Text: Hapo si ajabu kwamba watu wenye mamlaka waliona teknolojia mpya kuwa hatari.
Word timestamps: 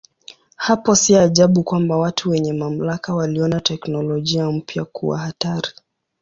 Hapo 0.55 0.95
si 0.95 1.15
ajabu 1.15 1.63
kwamba 1.63 1.97
watu 1.97 2.29
wenye 2.29 2.53
mamlaka 2.53 3.15
waliona 3.15 3.59
teknolojia 3.61 4.51
mpya 4.51 4.85
kuwa 4.85 5.17
hatari. 5.19 5.69